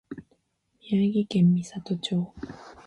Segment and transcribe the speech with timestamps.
[0.91, 2.33] 宮城県美里町